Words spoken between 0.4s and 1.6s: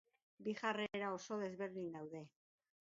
Bi jarrera oso